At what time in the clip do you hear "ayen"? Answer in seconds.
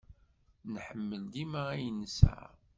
1.73-1.97